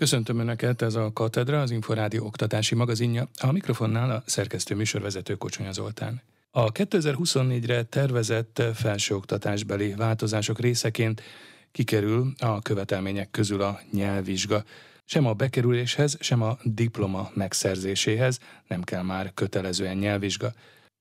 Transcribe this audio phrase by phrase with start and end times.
[0.00, 3.28] Köszöntöm Önöket, ez a Katedra, az Inforádió oktatási magazinja.
[3.40, 6.22] A mikrofonnál a szerkesztő műsorvezető Kocsonya Zoltán.
[6.50, 11.22] A 2024-re tervezett felsőoktatásbeli változások részeként
[11.72, 14.64] kikerül a követelmények közül a nyelvvizsga.
[15.04, 20.52] Sem a bekerüléshez, sem a diploma megszerzéséhez nem kell már kötelezően nyelvvizsga.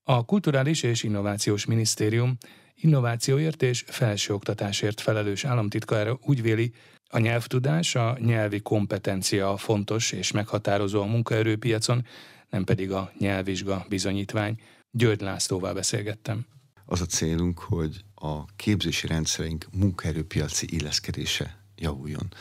[0.04, 2.38] A Kulturális és Innovációs Minisztérium
[2.76, 6.74] innovációért és felsőoktatásért felelős államtitkára úgy véli,
[7.10, 12.06] a nyelvtudás, a nyelvi kompetencia fontos és meghatározó a munkaerőpiacon,
[12.50, 14.60] nem pedig a nyelvvizsga bizonyítvány.
[14.92, 16.46] György Lászlóval beszélgettem.
[16.86, 22.34] Az a célunk, hogy a képzési rendszereink munkaerőpiaci illeszkedése javuljon.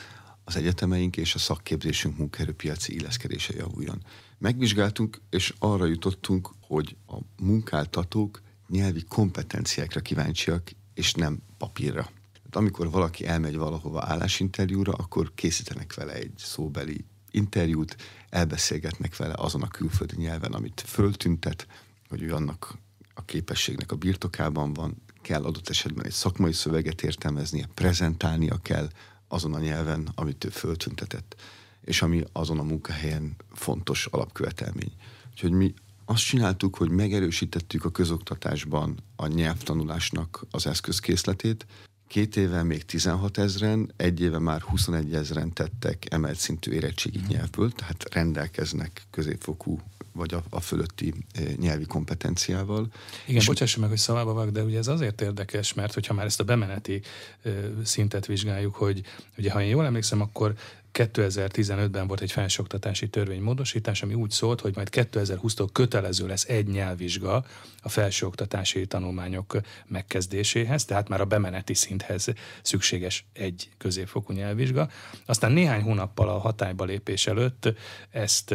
[0.45, 4.03] Az egyetemeink és a szakképzésünk munkaerőpiaci illeszkedése javuljon.
[4.39, 12.11] Megvizsgáltunk, és arra jutottunk, hogy a munkáltatók nyelvi kompetenciákra kíváncsiak, és nem papírra.
[12.51, 17.97] Tehát amikor valaki elmegy valahova állásinterjúra, akkor készítenek vele egy szóbeli interjút,
[18.29, 21.67] elbeszélgetnek vele azon a külföldi nyelven, amit föltüntet,
[22.09, 22.79] hogy ő annak
[23.15, 28.89] a képességnek a birtokában van, kell adott esetben egy szakmai szöveget értelmeznie, prezentálnia kell
[29.29, 31.37] azon a nyelven, amit ő föltüntetett,
[31.85, 34.93] és ami azon a munkahelyen fontos alapkövetelmény.
[35.31, 41.67] Úgyhogy mi azt csináltuk, hogy megerősítettük a közoktatásban a nyelvtanulásnak az eszközkészletét,
[42.09, 47.73] Két éve még 16 ezeren, egy éve már 21 ezeren tettek emelt szintű érettségi nyelvből,
[47.73, 49.81] tehát rendelkeznek középfokú
[50.13, 52.87] vagy a, a fölötti e, nyelvi kompetenciával.
[53.27, 56.41] Igen, bocsássa meg, hogy szavába vak, de ugye ez azért érdekes, mert hogyha már ezt
[56.41, 57.01] a bemeneti
[57.43, 57.51] e,
[57.85, 59.03] szintet vizsgáljuk, hogy
[59.39, 60.55] ugye ha én jól emlékszem, akkor
[60.99, 67.45] 2015-ben volt egy felsőoktatási törvénymódosítás, ami úgy szólt, hogy majd 2020-tól kötelező lesz egy nyelvvizsga
[67.83, 72.29] a felsőoktatási tanulmányok megkezdéséhez, tehát már a bemeneti szinthez
[72.63, 74.89] szükséges egy középfokú nyelvvizsga.
[75.27, 77.73] Aztán néhány hónappal a hatályba lépés előtt
[78.11, 78.51] ezt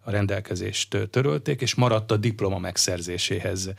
[0.00, 3.72] a rendelkezést törölték, és maradt a diploma megszerzéséhez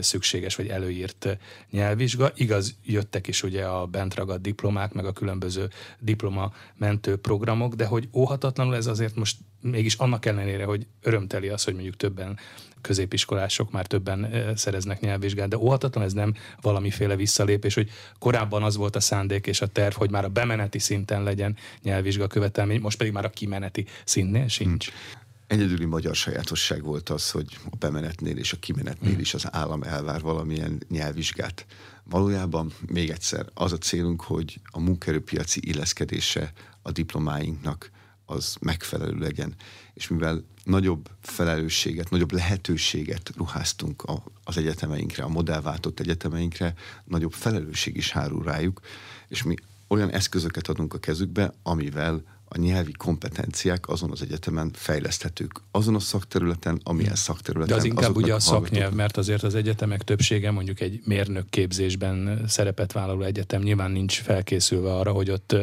[0.00, 1.38] szükséges vagy előírt
[1.70, 2.32] nyelvvizsga.
[2.34, 7.86] Igaz, jöttek is ugye a bent ragadt diplomák, meg a különböző diploma mentő programok, de
[7.86, 12.38] hogy óhatatlanul ez azért most mégis annak ellenére, hogy örömteli az, hogy mondjuk többen
[12.80, 18.96] középiskolások már többen szereznek nyelvvizsgát, de óhatatlan ez nem valamiféle visszalépés, hogy korábban az volt
[18.96, 23.12] a szándék és a terv, hogy már a bemeneti szinten legyen nyelvvizsga követelmény, most pedig
[23.12, 24.90] már a kimeneti szintnél sincs.
[24.90, 25.23] Hmm.
[25.54, 29.20] Egyedüli magyar sajátosság volt az, hogy a bemenetnél és a kimenetnél hmm.
[29.20, 31.66] is az állam elvár valamilyen nyelvvizsgát.
[32.04, 37.90] Valójában még egyszer az a célunk, hogy a munkaerőpiaci illeszkedése a diplomáinknak
[38.26, 39.54] az megfelelő legyen.
[39.92, 47.96] És mivel nagyobb felelősséget, nagyobb lehetőséget ruháztunk a, az egyetemeinkre, a modellváltott egyetemeinkre, nagyobb felelősség
[47.96, 48.80] is hárul rájuk,
[49.28, 49.54] és mi
[49.88, 52.22] olyan eszközöket adunk a kezükbe, amivel
[52.54, 57.74] a nyelvi kompetenciák azon az egyetemen fejleszthetők, azon a szakterületen, amilyen szakterületen.
[57.74, 62.44] De az inkább ugye a szaknyelv, mert azért az egyetemek többsége mondjuk egy mérnök képzésben
[62.48, 65.56] szerepet vállaló egyetem nyilván nincs felkészülve arra, hogy ott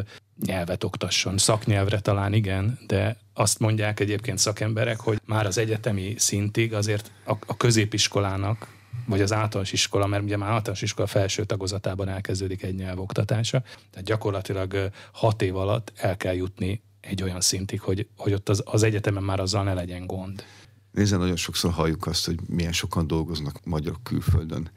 [0.45, 1.37] nyelvet oktasson.
[1.37, 7.33] Szaknyelvre talán igen, de azt mondják egyébként szakemberek, hogy már az egyetemi szintig azért a,
[7.45, 8.67] a középiskolának
[9.05, 14.07] vagy az általános iskola, mert ugye már általános iskola felső tagozatában elkezdődik egy nyelvoktatása, tehát
[14.07, 18.83] gyakorlatilag hat év alatt el kell jutni egy olyan szintig, hogy, hogy ott az, az
[18.83, 20.43] egyetemen már azzal ne legyen gond.
[20.91, 24.69] Nézze, nagyon sokszor halljuk azt, hogy milyen sokan dolgoznak magyarok külföldön.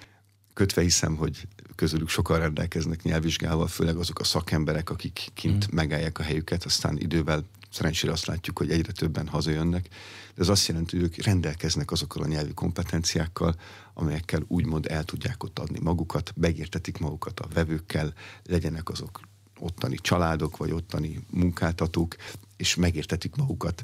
[0.52, 5.76] Kötve hiszem, hogy közülük sokan rendelkeznek nyelvvizsgával, főleg azok a szakemberek, akik kint mm.
[5.76, 9.88] megállják a helyüket, aztán idővel szerencsére azt látjuk, hogy egyre többen hazajönnek,
[10.34, 13.54] de ez azt jelenti, hogy ők rendelkeznek azokkal a nyelvi kompetenciákkal,
[13.94, 18.12] amelyekkel úgymond el tudják ott adni magukat, megértetik magukat a vevőkkel,
[18.44, 19.20] legyenek azok
[19.58, 22.16] ottani családok, vagy ottani munkáltatók,
[22.56, 23.82] és megértetik magukat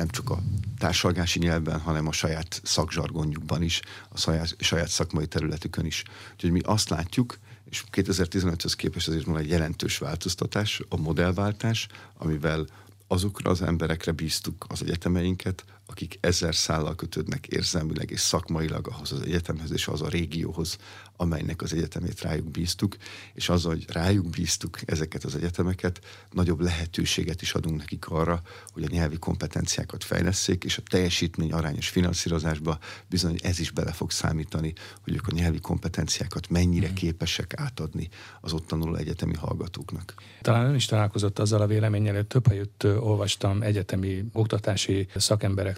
[0.00, 0.42] nem csak a
[0.78, 6.02] társalgási nyelvben, hanem a saját szakzsargonjukban is, a saját, saját szakmai területükön is.
[6.32, 11.86] Úgyhogy mi azt látjuk, és 2015-höz képest azért van egy jelentős változtatás, a modellváltás,
[12.16, 12.66] amivel
[13.12, 19.20] azokra az emberekre bíztuk az egyetemeinket, akik ezer szállal kötődnek érzelmileg és szakmailag ahhoz az
[19.20, 20.76] egyetemhez és az a régióhoz,
[21.16, 22.96] amelynek az egyetemét rájuk bíztuk,
[23.34, 26.00] és az, hogy rájuk bíztuk ezeket az egyetemeket,
[26.30, 28.42] nagyobb lehetőséget is adunk nekik arra,
[28.72, 32.78] hogy a nyelvi kompetenciákat fejleszék, és a teljesítmény arányos finanszírozásba
[33.08, 34.72] bizony ez is bele fog számítani,
[35.04, 36.94] hogy ők a nyelvi kompetenciákat mennyire mm.
[36.94, 38.08] képesek átadni
[38.40, 40.14] az ott tanuló egyetemi hallgatóknak.
[40.40, 45.06] Talán ön is találkozott azzal a véleménnyel, hogy több helyütt olvastam egyetemi oktatási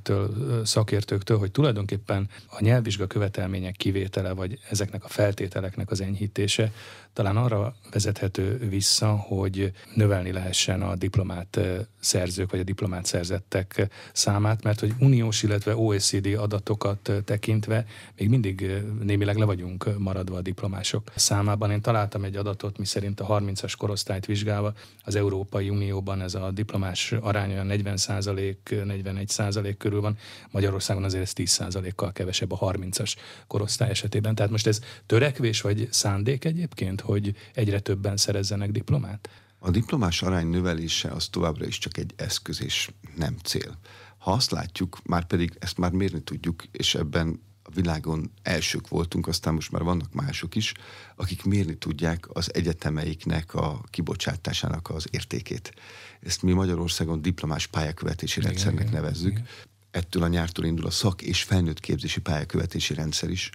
[0.02, 6.72] szakemberektől, szakértőktől, hogy tulajdonképpen a nyelvvizsga követelmények kivétele, vagy ezeknek a fel feltételeknek az enyhítése
[7.12, 11.60] talán arra vezethető vissza, hogy növelni lehessen a diplomát
[12.00, 17.86] szerzők vagy a diplomát szerzettek számát, mert hogy uniós, illetve OECD adatokat tekintve
[18.16, 21.70] még mindig némileg le vagyunk maradva a diplomások számában.
[21.70, 24.72] Én találtam egy adatot, mi szerint a 30-as korosztályt vizsgálva
[25.04, 30.16] az Európai Unióban ez a diplomás arány olyan 40% 41% körül van,
[30.50, 33.14] Magyarországon azért ez 10% kal kevesebb a 30-as
[33.46, 34.34] korosztály esetében.
[34.34, 39.28] Tehát most ez törekvés vagy szándék egyébként, hogy egyre többen szerezzenek diplomát?
[39.58, 43.78] A diplomás arány növelése az továbbra is csak egy eszköz és nem cél.
[44.18, 49.26] Ha azt látjuk, már pedig ezt már mérni tudjuk, és ebben a világon elsők voltunk,
[49.26, 50.72] aztán most már vannak mások is,
[51.16, 55.74] akik mérni tudják az egyetemeiknek a kibocsátásának az értékét.
[56.20, 59.30] Ezt mi Magyarországon diplomás pályakövetési igen, rendszernek igen, nevezzük.
[59.30, 59.46] Igen.
[59.90, 63.50] Ettől a nyártól indul a szak- és felnőtt képzési pályakövetési rendszer is.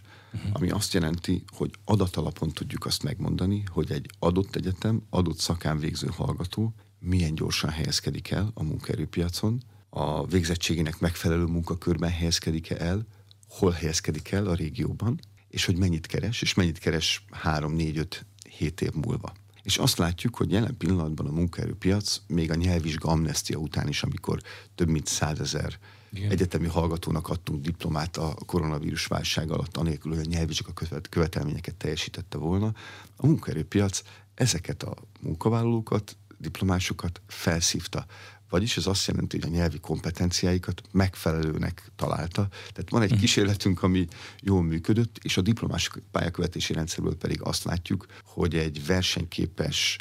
[0.52, 6.08] Ami azt jelenti, hogy adatalapon tudjuk azt megmondani, hogy egy adott egyetem, adott szakán végző
[6.12, 13.06] hallgató milyen gyorsan helyezkedik el a munkaerőpiacon, a végzettségének megfelelő munkakörben helyezkedik el,
[13.48, 18.26] hol helyezkedik el a régióban, és hogy mennyit keres, és mennyit keres 3, 4, 5,
[18.50, 19.34] 7 év múlva.
[19.64, 24.42] És azt látjuk, hogy jelen pillanatban a munkaerőpiac még a nyelvvizsga amnestia után is, amikor
[24.76, 25.80] több mint százezer
[26.12, 26.32] igen.
[26.32, 30.74] egyetemi hallgatónak adtunk diplomát a koronavírus válság alatt, anélkül, hogy a nyelvvizsga
[31.10, 32.74] követelményeket teljesítette volna.
[33.16, 34.02] A munkaerőpiac
[34.34, 38.06] ezeket a munkavállalókat, diplomásokat felszívta.
[38.50, 42.48] Vagyis ez azt jelenti, hogy a nyelvi kompetenciáikat megfelelőnek találta.
[42.50, 43.20] Tehát van egy uh-huh.
[43.20, 44.08] kísérletünk, ami
[44.42, 49.98] jól működött, és a diplomás pályakövetési rendszerből pedig azt látjuk, hogy egy versenyképes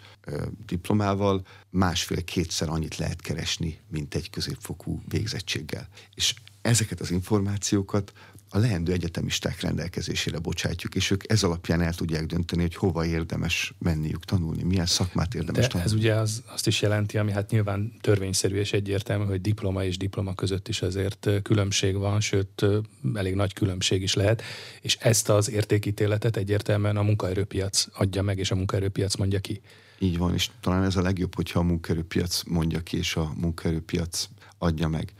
[0.67, 5.89] diplomával másfél-kétszer annyit lehet keresni, mint egy középfokú végzettséggel.
[6.15, 8.13] És ezeket az információkat
[8.49, 13.75] a leendő egyetemisták rendelkezésére bocsátjuk, és ők ez alapján el tudják dönteni, hogy hova érdemes
[13.79, 15.93] menniük tanulni, milyen szakmát érdemes De tanulni.
[15.93, 19.97] ez ugye az, azt is jelenti, ami hát nyilván törvényszerű és egyértelmű, hogy diploma és
[19.97, 22.67] diploma között is azért különbség van, sőt
[23.15, 24.43] elég nagy különbség is lehet,
[24.81, 29.61] és ezt az értékítéletet egyértelműen a munkaerőpiac adja meg, és a munkaerőpiac mondja ki.
[29.99, 34.29] Így van, és talán ez a legjobb, hogyha a munkaerőpiac mondja ki, és a munkaerőpiac
[34.59, 35.13] adja meg.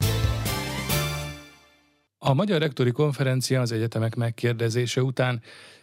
[2.27, 5.43] A Magyar Rektori Konferencia az egyetemek megkérdezése után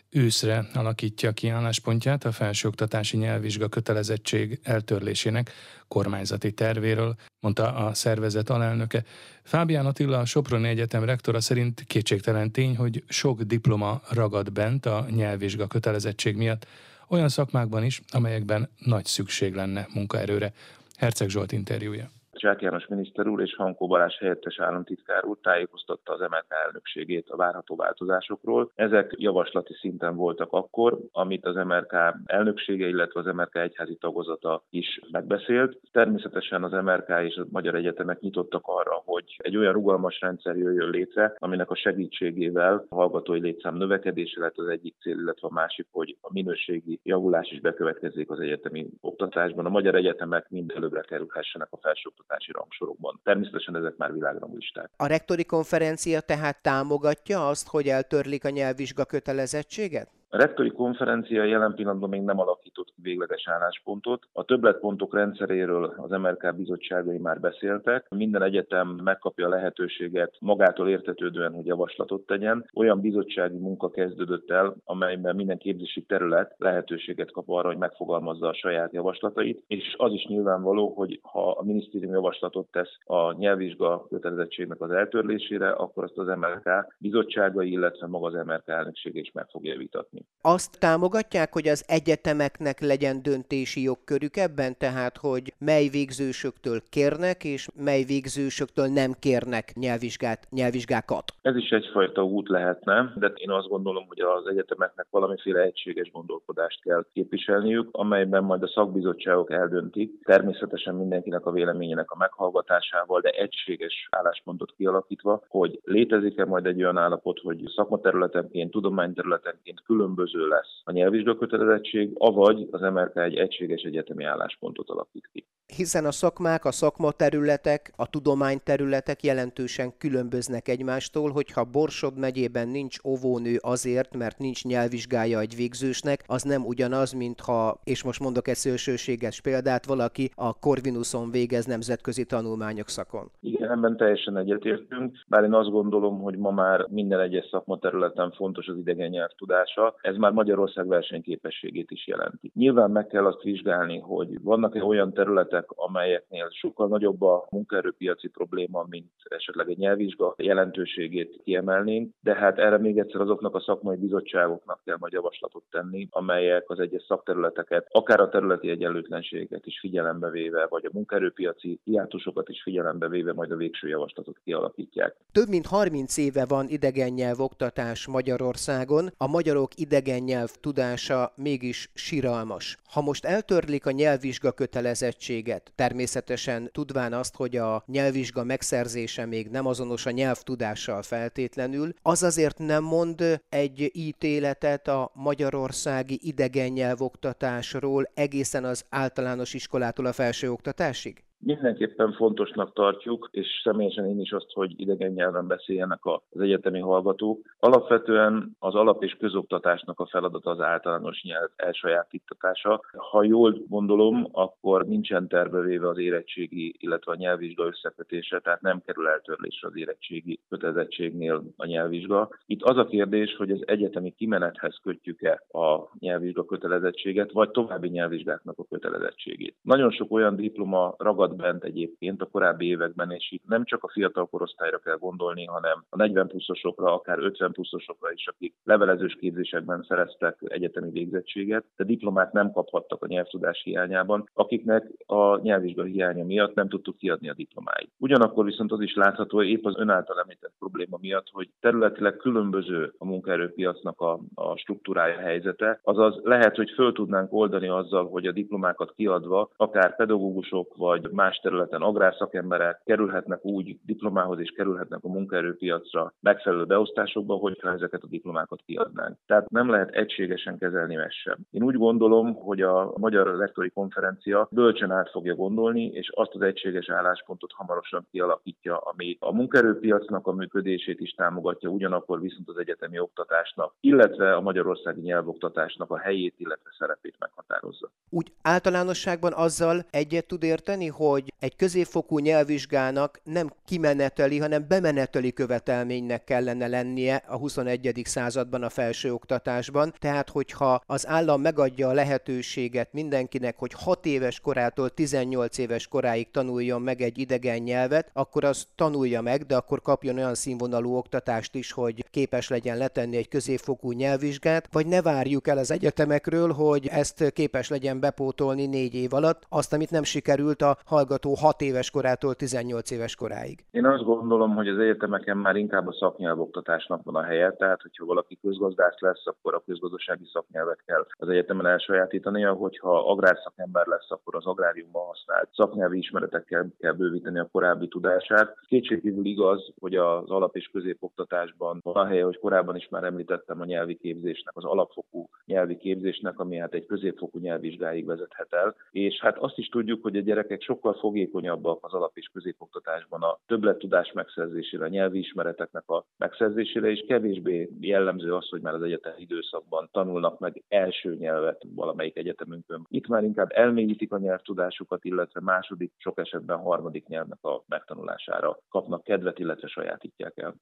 [0.10, 5.52] őszre alakítja ki álláspontját a felsőoktatási nyelvvizsga kötelezettség eltörlésének
[5.88, 9.04] kormányzati tervéről, mondta a szervezet alelnöke.
[9.44, 15.06] Fábián Attila, a Soproni Egyetem rektora szerint kétségtelen tény, hogy sok diploma ragad bent a
[15.10, 16.68] nyelvvizsga kötelezettség miatt,
[17.08, 20.54] olyan szakmákban is, amelyekben nagy szükség lenne munkaerőre.
[20.98, 22.12] Herceg Zsolt interjúja.
[22.44, 27.36] Csák János miniszter úr és Hankó Balázs helyettes államtitkár úr tájékoztatta az MLK elnökségét a
[27.36, 28.72] várható változásokról.
[28.76, 31.94] Ezek javaslati szinten voltak akkor, amit az MRK
[32.26, 35.80] elnöksége, illetve az MRK egyházi tagozata is megbeszélt.
[35.92, 40.90] Természetesen az MRK és a magyar egyetemek nyitottak arra, hogy egy olyan rugalmas rendszer jöjjön
[40.90, 45.88] létre, aminek a segítségével a hallgatói létszám növekedése lett az egyik cél, illetve a másik,
[45.92, 49.66] hogy a minőségi javulás is bekövetkezzék az egyetemi oktatásban.
[49.66, 53.20] A magyar egyetemek mind előbbre kerülhessenek a felsőoktatásban oktatási rangsorokban.
[53.24, 54.90] Természetesen ezek már világranglisták.
[54.98, 60.10] A rektori konferencia tehát támogatja azt, hogy eltörlik a nyelvvizsga kötelezettséget?
[60.34, 64.24] A rektori konferencia jelen pillanatban még nem alakított végleges álláspontot.
[64.32, 68.10] A többletpontok rendszeréről az MRK bizottságai már beszéltek.
[68.10, 72.66] Minden egyetem megkapja a lehetőséget magától értetődően, hogy javaslatot tegyen.
[72.74, 78.54] Olyan bizottsági munka kezdődött el, amelyben minden képzési terület lehetőséget kap arra, hogy megfogalmazza a
[78.54, 84.82] saját javaslatait, és az is nyilvánvaló, hogy ha a minisztérium javaslatot tesz a nyelvvizsga kötelezettségnek
[84.82, 89.78] az eltörlésére, akkor azt az MRK bizottságai, illetve maga az MRK elnöksége is meg fogja
[89.78, 90.23] vitatni.
[90.46, 97.68] Azt támogatják, hogy az egyetemeknek legyen döntési jogkörük ebben, tehát hogy mely végzősöktől kérnek, és
[97.76, 101.32] mely végzősöktől nem kérnek nyelvvizsgát, nyelvvizsgákat?
[101.42, 106.82] Ez is egyfajta út lehetne, de én azt gondolom, hogy az egyetemeknek valamiféle egységes gondolkodást
[106.82, 114.08] kell képviselniük, amelyben majd a szakbizottságok eldöntik, természetesen mindenkinek a véleményének a meghallgatásával, de egységes
[114.12, 120.92] álláspontot kialakítva, hogy létezik-e majd egy olyan állapot, hogy szakmaterületenként, tudományterületenként külön különböző lesz a
[120.92, 125.46] nyelvvizsga kötelezettség, avagy az MRK egy egységes egyetemi álláspontot alakít ki.
[125.76, 133.58] Hiszen a szakmák, a szakmaterületek, a tudományterületek jelentősen különböznek egymástól, hogyha Borsod megyében nincs óvónő
[133.62, 139.42] azért, mert nincs nyelvvizsgája egy végzősnek, az nem ugyanaz, mintha, és most mondok egy szélsőséges
[139.42, 143.32] példát, valaki a Corvinuson végez nemzetközi tanulmányok szakon.
[143.40, 148.68] Igen, ebben teljesen egyetértünk, bár én azt gondolom, hogy ma már minden egyes szakmaterületen fontos
[148.68, 152.52] az idegen nyelv tudása, ez már Magyarország versenyképességét is jelenti.
[152.56, 158.86] Nyilván meg kell azt vizsgálni, hogy vannak-e olyan területek, amelyeknél sokkal nagyobb a munkaerőpiaci probléma,
[158.90, 164.82] mint esetleg egy nyelvvizsga jelentőségét kiemelnénk, de hát erre még egyszer azoknak a szakmai bizottságoknak
[164.86, 170.68] kell majd javaslatot tenni, amelyek az egyes szakterületeket, akár a területi egyenlőtlenséget is figyelembe véve,
[170.70, 175.16] vagy a munkaerőpiaci hiátusokat is figyelembe véve majd a végső javaslatot kialakítják.
[175.32, 181.90] Több mint 30 éve van idegen nyelv oktatás Magyarországon, a magyarok idegen nyelv tudása mégis
[181.94, 182.78] siralmas.
[182.84, 189.66] Ha most eltörlik a nyelvvizsga kötelezettséget, természetesen tudván azt, hogy a nyelvvizsga megszerzése még nem
[189.66, 198.64] azonos a nyelvtudással feltétlenül, az azért nem mond egy ítéletet a magyarországi idegen nyelvoktatásról egészen
[198.64, 201.24] az általános iskolától a felsőoktatásig?
[201.46, 207.56] Mindenképpen fontosnak tartjuk, és személyesen én is azt, hogy idegen nyelven beszéljenek az egyetemi hallgatók.
[207.60, 212.82] Alapvetően az alap- és közoktatásnak a feladata az általános nyelv elsajátítatása.
[213.12, 219.08] Ha jól gondolom, akkor nincsen tervevéve az érettségi, illetve a nyelvvizsga összekötése, tehát nem kerül
[219.08, 222.30] eltörlésre az érettségi kötelezettségnél a nyelvvizsga.
[222.46, 228.60] Itt az a kérdés, hogy az egyetemi kimenethez kötjük-e a nyelvvizsga kötelezettséget, vagy további nyelvvizsgáknak
[228.60, 229.56] a kötelezettségét.
[229.62, 233.90] Nagyon sok olyan diploma ragad bent egyébként a korábbi években, és itt nem csak a
[233.90, 239.86] fiatal korosztályra kell gondolni, hanem a 40 pluszosokra, akár 50 pluszosokra is, akik levelezős képzésekben
[239.88, 246.56] szereztek egyetemi végzettséget, de diplomát nem kaphattak a nyelvtudás hiányában, akiknek a nyelvvizsga hiánya miatt
[246.56, 247.92] nem tudtuk kiadni a diplomáit.
[247.98, 252.16] Ugyanakkor viszont az is látható, hogy épp az ön által említett probléma miatt, hogy területileg
[252.16, 258.26] különböző a munkaerőpiacnak a, a struktúrája helyzete, azaz lehet, hogy föl tudnánk oldani azzal, hogy
[258.26, 265.08] a diplomákat kiadva akár pedagógusok vagy más területen agrárszakemberek kerülhetnek úgy diplomához és kerülhetnek a
[265.08, 269.18] munkaerőpiacra megfelelő beosztásokba, hogyha ezeket a diplomákat kiadnánk.
[269.26, 271.38] Tehát nem lehet egységesen kezelni ezt sem.
[271.52, 276.42] Én úgy gondolom, hogy a Magyar Lektori Konferencia bölcsen át fogja gondolni, és azt az
[276.42, 283.00] egységes álláspontot hamarosan kialakítja, ami a munkaerőpiacnak a működését is támogatja, ugyanakkor viszont az egyetemi
[283.00, 287.90] oktatásnak, illetve a magyarországi nyelvoktatásnak a helyét, illetve szerepét meghatározza.
[288.10, 296.24] Úgy általánosságban azzal egyet tud érteni, hogy egy középfokú nyelvvizsgának nem kimeneteli, hanem bemeneteli követelménynek
[296.24, 298.02] kellene lennie a 21.
[298.04, 299.94] században a felsőoktatásban.
[300.00, 306.32] Tehát, hogyha az állam megadja a lehetőséget mindenkinek, hogy 6 éves korától 18 éves koráig
[306.32, 311.56] tanuljon meg egy idegen nyelvet, akkor az tanulja meg, de akkor kapjon olyan színvonalú oktatást
[311.56, 316.88] is, hogy képes legyen letenni egy középfokú nyelvvizsgát, vagy ne várjuk el az egyetemekről, hogy
[316.88, 321.92] ezt képes legyen bepótolni négy év alatt, azt, amit nem sikerült a hallgató 6 éves
[321.92, 323.66] korától 18 éves koráig?
[323.72, 328.06] Én azt gondolom, hogy az egyetemeken már inkább a szaknyelvoktatásnak van a helye, tehát hogyha
[328.06, 334.36] valaki közgazdász lesz, akkor a közgazdasági szaknyelvet kell az egyetemen elsajátítania, hogyha agrárszakember lesz, akkor
[334.36, 338.56] az agráriumban használt szaknyelvi ismeretekkel kell bővíteni a korábbi tudását.
[338.68, 343.62] Kétségkívül igaz, hogy az alap- és középoktatásban van a helye, hogy korábban is már említettem
[343.62, 348.76] a nyelvi képzésnek, az alapfokú nyelvi képzésnek, ami hát egy középfokú nyelvvizsgáig vezethet el.
[348.92, 353.22] És hát azt is tudjuk, hogy a gyerekek sokkal sokkal fogékonyabbak az alap- és középoktatásban
[353.22, 358.82] a többlettudás megszerzésére, a nyelvi ismereteknek a megszerzésére, és kevésbé jellemző az, hogy már az
[358.82, 362.86] egyetem időszakban tanulnak meg első nyelvet valamelyik egyetemünkön.
[362.90, 369.04] Itt már inkább elmélyítik a nyelvtudásukat, illetve második, sok esetben harmadik nyelvnek a megtanulására kapnak
[369.04, 370.56] kedvet, illetve sajátítják el.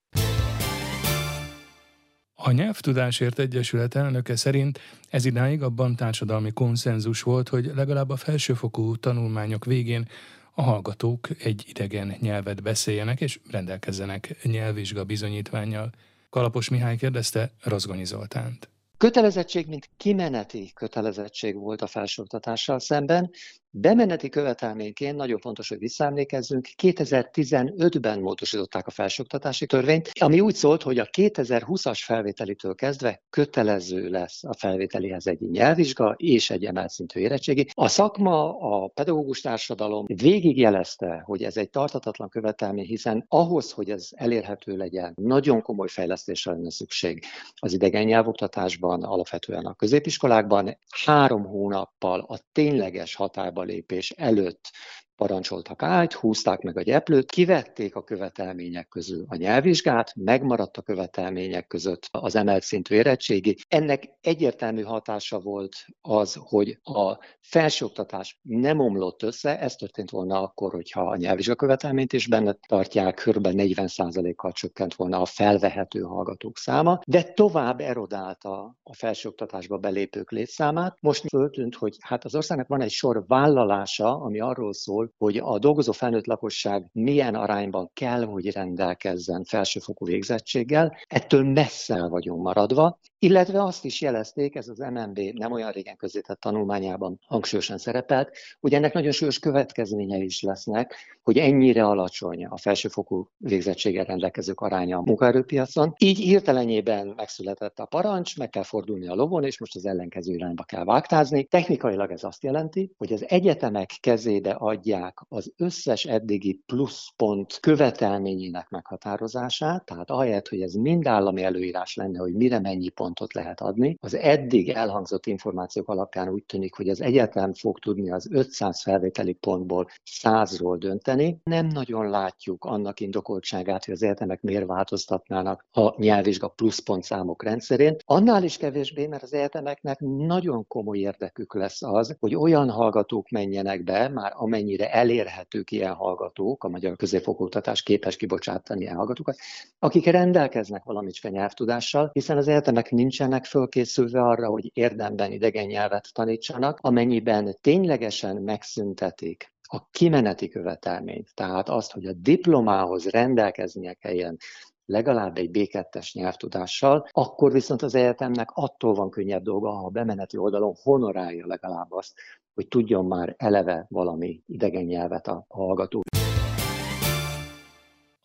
[2.43, 4.79] A Nyelvtudásért Egyesület elnöke szerint
[5.09, 10.07] ez idáig abban társadalmi konszenzus volt, hogy legalább a felsőfokú tanulmányok végén
[10.53, 15.89] a hallgatók egy idegen nyelvet beszéljenek és rendelkezzenek nyelvvizsga bizonyítványjal.
[16.29, 18.69] Kalapos Mihály kérdezte Razgonyi Zoltánt.
[18.97, 23.31] Kötelezettség, mint kimeneti kötelezettség volt a felsőoktatással szemben,
[23.73, 30.97] Bemeneti követelményként nagyon fontos, hogy visszaemlékezzünk, 2015-ben módosították a felsőoktatási törvényt, ami úgy szólt, hogy
[30.97, 37.67] a 2020-as felvételitől kezdve kötelező lesz a felvételihez egy nyelvvizsga és egy emelt szintű érettségi.
[37.73, 44.07] A szakma, a pedagógus társadalom végigjelezte, hogy ez egy tartatatlan követelmény, hiszen ahhoz, hogy ez
[44.11, 47.23] elérhető legyen, nagyon komoly fejlesztésre lenne szükség
[47.55, 50.77] az idegen nyelvoktatásban, alapvetően a középiskolákban.
[51.05, 54.71] Három hónappal a tényleges határba lépés előtt
[55.21, 61.67] parancsoltak át, húzták meg a gyeplőt, kivették a követelmények közül a nyelvvizsgát, megmaradt a követelmények
[61.67, 63.57] között az emelt szintű érettségi.
[63.67, 70.71] Ennek egyértelmű hatása volt az, hogy a felsőoktatás nem omlott össze, ez történt volna akkor,
[70.71, 73.47] hogyha a nyelvvizsga követelményt is benne tartják, kb.
[73.51, 80.97] 40%-kal csökkent volna a felvehető hallgatók száma, de tovább erodálta a felsőoktatásba belépők létszámát.
[81.01, 85.59] Most föltűnt, hogy hát az országnak van egy sor vállalása, ami arról szól, hogy a
[85.59, 90.97] dolgozó felnőtt lakosság milyen arányban kell, hogy rendelkezzen felsőfokú végzettséggel.
[91.07, 95.95] Ettől messze el vagyunk maradva, illetve azt is jelezték, ez az MNB nem olyan régen
[95.95, 102.57] közzétett tanulmányában hangsúlyosan szerepelt, hogy ennek nagyon súlyos következményei is lesznek, hogy ennyire alacsony a
[102.57, 105.93] felsőfokú végzettséggel rendelkezők aránya a munkaerőpiacon.
[105.97, 110.63] Így hirtelenjében megszületett a parancs, meg kell fordulni a lovon, és most az ellenkező irányba
[110.63, 111.43] kell vágtázni.
[111.43, 119.85] Technikailag ez azt jelenti, hogy az egyetemek kezébe adják az összes eddigi pluszpont követelményének meghatározását,
[119.85, 124.15] tehát ahelyett, hogy ez mind állami előírás lenne, hogy mire mennyi pontot lehet adni, az
[124.15, 129.87] eddig elhangzott információk alapján úgy tűnik, hogy az egyetem fog tudni az 500 felvételi pontból
[130.23, 131.39] 100-ról dönteni.
[131.43, 137.95] Nem nagyon látjuk annak indokoltságát, hogy az egyetemek miért változtatnának a nyelvvizsga pluszpontszámok rendszerén.
[138.05, 143.83] Annál is kevésbé, mert az egyetemeknek nagyon komoly érdekük lesz az, hogy olyan hallgatók menjenek
[143.83, 149.37] be, már amennyire elérhetők ilyen hallgatók, a magyar középfokoktatás képes kibocsátani ilyen hallgatókat,
[149.79, 156.79] akik rendelkeznek valamicske nyelvtudással, hiszen az egyetemek nincsenek fölkészülve arra, hogy érdemben idegen nyelvet tanítsanak,
[156.81, 164.37] amennyiben ténylegesen megszüntetik a kimeneti követelményt, tehát azt, hogy a diplomához rendelkeznie kelljen
[164.85, 170.37] legalább egy B2-es nyelvtudással, akkor viszont az egyetemnek attól van könnyebb dolga, ha a bemeneti
[170.37, 172.13] oldalon honorálja legalább azt,
[172.53, 176.01] hogy tudjon már eleve valami idegen nyelvet a hallgató.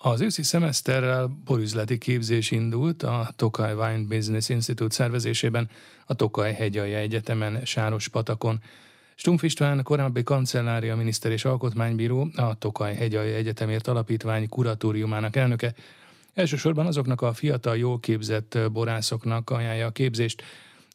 [0.06, 5.68] Az őszi szemeszterrel borüzleti képzés indult a Tokaj Wine Business Institute szervezésében
[6.06, 8.60] a Tokaj Hegyalja Egyetemen Sáros patakon.
[9.14, 15.75] Stumpf István, korábbi kancellária miniszter és alkotmánybíró, a Tokaj Hegyalja Egyetemért Alapítvány kuratóriumának elnöke,
[16.34, 20.42] elsősorban azoknak a fiatal, jól képzett borászoknak ajánlja a képzést,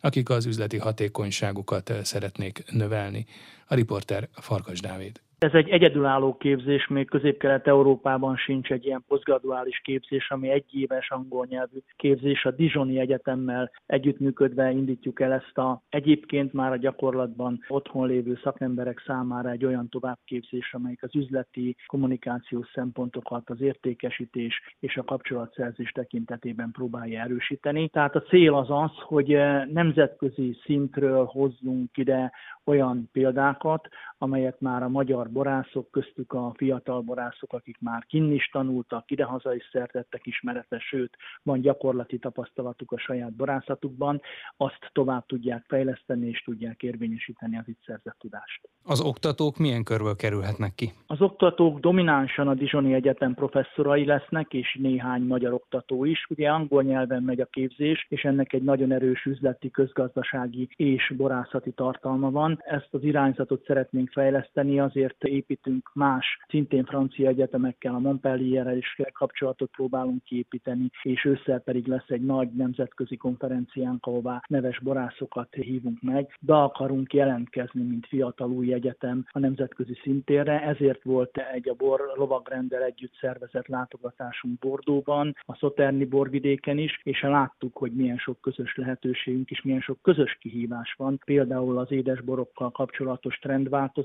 [0.01, 3.25] akik az üzleti hatékonyságukat szeretnék növelni.
[3.67, 5.21] A riporter Farkas Dávid.
[5.41, 11.45] Ez egy egyedülálló képzés, még közép-kelet-európában sincs egy ilyen posztgraduális képzés, ami egy éves angol
[11.49, 12.45] nyelvű képzés.
[12.45, 19.03] A Dijoni Egyetemmel együttműködve indítjuk el ezt a egyébként már a gyakorlatban otthon lévő szakemberek
[19.05, 26.71] számára egy olyan továbbképzés, amelyik az üzleti kommunikációs szempontokat, az értékesítés és a kapcsolatszerzés tekintetében
[26.71, 27.89] próbálja erősíteni.
[27.89, 29.37] Tehát a cél az az, hogy
[29.73, 32.31] nemzetközi szintről hozzunk ide
[32.65, 33.87] olyan példákat,
[34.21, 39.55] amelyet már a magyar borászok, köztük a fiatal borászok, akik már kinn is tanultak, idehaza
[39.55, 44.21] is szertettek ismeretes, sőt, van gyakorlati tapasztalatuk a saját borászatukban,
[44.57, 48.69] azt tovább tudják fejleszteni és tudják érvényesíteni az itt szerzett tudást.
[48.83, 50.91] Az oktatók milyen körből kerülhetnek ki?
[51.07, 56.25] Az oktatók dominánsan a Dizsoni Egyetem professzorai lesznek, és néhány magyar oktató is.
[56.29, 61.71] Ugye angol nyelven megy a képzés, és ennek egy nagyon erős üzleti, közgazdasági és borászati
[61.71, 62.59] tartalma van.
[62.65, 69.71] Ezt az irányzatot szeretnénk fejleszteni, azért építünk más, szintén francia egyetemekkel, a Montpellierrel is kapcsolatot
[69.71, 76.37] próbálunk kiépíteni, és ősszel pedig lesz egy nagy nemzetközi konferenciánk, ahová neves borászokat hívunk meg.
[76.39, 82.11] Be akarunk jelentkezni, mint fiatal új egyetem a nemzetközi szintérre, ezért volt egy a bor
[82.15, 88.75] lovagrendel együtt szervezett látogatásunk Bordóban, a Szoterni borvidéken is, és láttuk, hogy milyen sok közös
[88.75, 94.00] lehetőségünk és milyen sok közös kihívás van, például az édesborokkal kapcsolatos trendváltozás,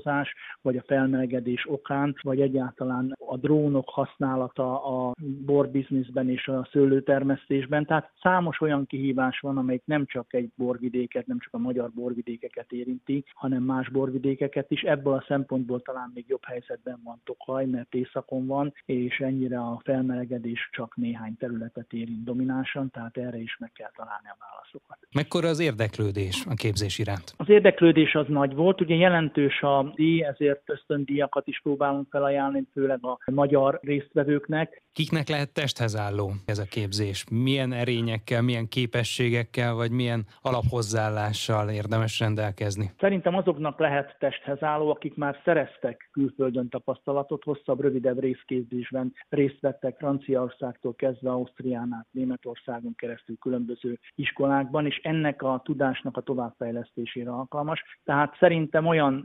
[0.61, 5.13] vagy a felmelegedés okán, vagy egyáltalán a drónok használata a
[5.45, 7.85] borbizniszben és a szőlőtermesztésben.
[7.85, 12.71] Tehát számos olyan kihívás van, amelyik nem csak egy borvidéket, nem csak a magyar borvidékeket
[12.71, 14.81] érinti, hanem más borvidékeket is.
[14.81, 19.81] Ebből a szempontból talán még jobb helyzetben van Tokaj, mert északon van, és ennyire a
[19.83, 24.97] felmelegedés csak néhány területet érint dominánsan, tehát erre is meg kell találni a válaszokat.
[25.13, 27.33] Mekkora az érdeklődés a képzés iránt?
[27.37, 33.05] Az érdeklődés az nagy volt, ugye jelentős a díj, ezért ösztöndíjakat is próbálunk felajánlani, főleg
[33.05, 34.81] a magyar résztvevőknek.
[34.93, 37.25] Kiknek lehet testhez álló ez a képzés?
[37.31, 42.91] Milyen erényekkel, milyen képességekkel, vagy milyen alaphozzáállással érdemes rendelkezni?
[42.99, 49.97] Szerintem azoknak lehet testhez álló, akik már szereztek külföldön tapasztalatot, hosszabb, rövidebb részképzésben részt vettek
[49.97, 57.83] Franciaországtól kezdve Ausztrián át, Németországon keresztül különböző iskolákban, és ennek a tudásnak a továbbfejlesztésére alkalmas.
[58.03, 59.23] Tehát szerintem olyan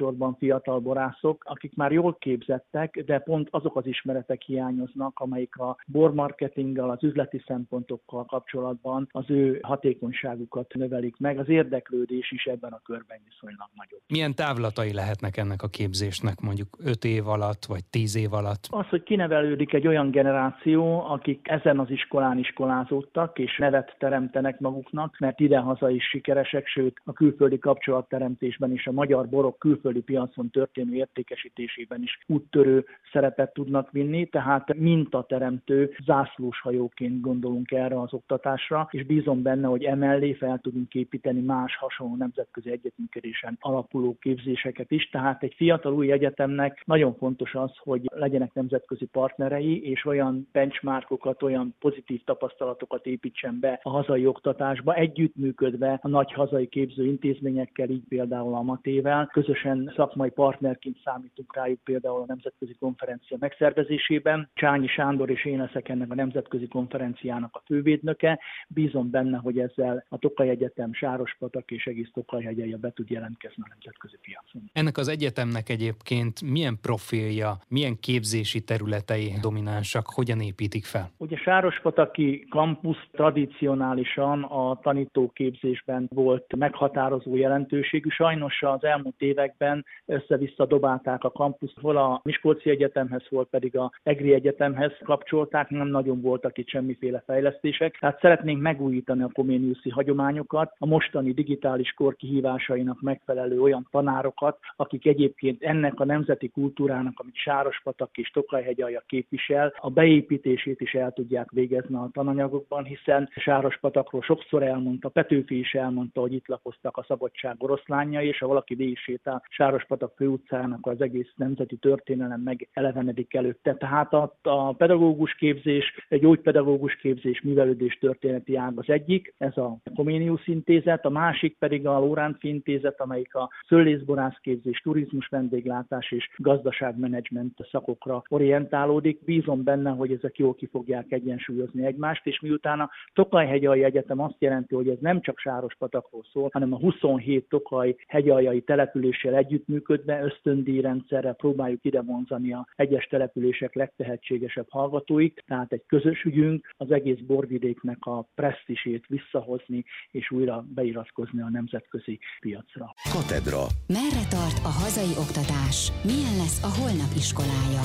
[0.00, 5.76] elsősorban fiatal borászok, akik már jól képzettek, de pont azok az ismeretek hiányoznak, amelyik a
[5.86, 11.38] bormarketinggel, az üzleti szempontokkal kapcsolatban az ő hatékonyságukat növelik meg.
[11.38, 14.00] Az érdeklődés is ebben a körben viszonylag nagyobb.
[14.08, 18.66] Milyen távlatai lehetnek ennek a képzésnek mondjuk 5 év alatt, vagy 10 év alatt?
[18.70, 25.18] Az, hogy kinevelődik egy olyan generáció, akik ezen az iskolán iskolázódtak, és nevet teremtenek maguknak,
[25.18, 30.94] mert idehaza is sikeresek, sőt a külföldi kapcsolatteremtésben és a magyar borok külföldi piacon történő
[30.94, 39.04] értékesítésében is úttörő szerepet tudnak vinni, tehát mintateremtő zászlós hajóként gondolunk erre az oktatásra, és
[39.04, 45.08] bízom benne, hogy emellé fel tudunk építeni más hasonló nemzetközi egyetműködésen alapuló képzéseket is.
[45.08, 51.42] Tehát egy fiatal új egyetemnek nagyon fontos az, hogy legyenek nemzetközi partnerei, és olyan benchmarkokat,
[51.42, 58.54] olyan pozitív tapasztalatokat építsen be a hazai oktatásba, együttműködve a nagy hazai képzőintézményekkel, így például
[58.54, 59.26] a Matével.
[59.32, 64.50] Közösen szakmai partnerként számítunk rájuk például a nemzetközi konferencia megszervezésében.
[64.54, 68.40] Csányi Sándor és én leszek ennek a nemzetközi konferenciának a fővédnöke.
[68.68, 73.62] Bízom benne, hogy ezzel a Tokaj Egyetem, Sárospatak és egész Tokaj hegyeje be tud jelentkezni
[73.62, 74.70] a nemzetközi piacon.
[74.72, 81.10] Ennek az egyetemnek egyébként milyen profilja, milyen képzési területei dominánsak, hogyan építik fel?
[81.16, 88.08] Ugye Sárospataki kampusz tradicionálisan a tanítóképzésben volt meghatározó jelentőségű.
[88.08, 89.14] Sajnos az elmúlt
[89.60, 95.68] években össze-vissza dobálták a kampuszt, hol a Miskolci Egyetemhez, hol pedig a Egri Egyetemhez kapcsolták,
[95.68, 97.98] nem nagyon voltak itt semmiféle fejlesztések.
[97.98, 105.06] Tehát szeretnénk megújítani a Comeniuszi hagyományokat, a mostani digitális kor kihívásainak megfelelő olyan tanárokat, akik
[105.06, 111.50] egyébként ennek a nemzeti kultúrának, amit Sárospatak és Tokajhegyalja képvisel, a beépítését is el tudják
[111.50, 117.56] végezni a tananyagokban, hiszen Sárospatakról sokszor elmondta, Petőfi is elmondta, hogy itt lakoztak a szabadság
[117.58, 123.74] oroszlányai, és ha valaki végig sétál Sárospatak főutcának az egész nemzeti történelem meg elevenedik előtte.
[123.74, 130.46] Tehát a, a pedagógus képzés, gyógypedagógus képzés, művelődés történeti ág az egyik, ez a Comenius
[130.46, 138.22] intézet, a másik pedig a Lóránci intézet, amelyik a szőlészborászképzés, turizmus vendéglátás és gazdaságmenedzsment szakokra
[138.28, 139.24] orientálódik.
[139.24, 144.20] Bízom benne, hogy ezek jól ki fogják egyensúlyozni egymást, és miután a Tokaj hegyalja egyetem
[144.20, 150.22] azt jelenti, hogy ez nem csak Sárospatakról szól, hanem a 27 Tokaj hegyaljai településsel együttműködve
[150.22, 157.18] ösztöndíjrendszerrel próbáljuk ide vonzani a egyes települések legtehetségesebb hallgatóik, tehát egy közös ügyünk az egész
[157.26, 162.94] borvidéknek a presztisét visszahozni és újra beiratkozni a nemzetközi piacra.
[163.12, 163.62] Katedra.
[163.86, 165.76] Merre tart a hazai oktatás?
[166.04, 167.84] Milyen lesz a holnap iskolája?